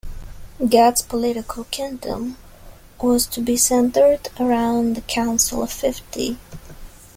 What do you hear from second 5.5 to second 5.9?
of